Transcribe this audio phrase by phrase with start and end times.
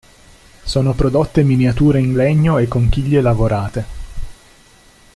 [0.63, 3.85] Sono prodotte miniature in legno e conchiglie lavorate.